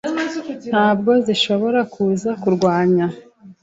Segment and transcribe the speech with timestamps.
[0.71, 3.05] ntabwo zishobora kuza ku kurwanya